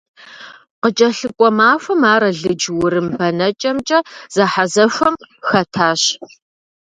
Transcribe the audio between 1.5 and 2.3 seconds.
махуэм ар